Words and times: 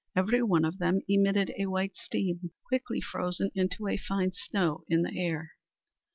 Every 0.15 0.41
one 0.41 0.65
of 0.65 0.79
them 0.79 1.01
emitted 1.07 1.53
a 1.59 1.67
white 1.67 1.95
steam, 1.95 2.49
quickly 2.67 3.01
frozen 3.01 3.51
into 3.53 3.87
a 3.87 3.97
fine 3.97 4.31
snow 4.33 4.83
in 4.87 5.03
the 5.03 5.15
air. 5.15 5.51